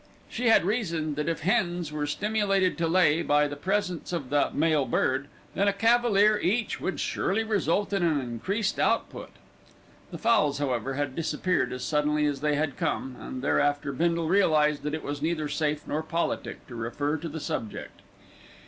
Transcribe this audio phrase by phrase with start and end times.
[0.27, 4.49] She had reasoned that if hens were stimulated to lay by the presence of the
[4.51, 9.29] "male bird", then a cavalier each would surely result in an increased output.
[10.09, 14.81] The fowls, however, had disappeared as suddenly as they had come, and thereafter Bindle realised
[14.81, 18.01] that it was neither safe nor politic to refer to the subject.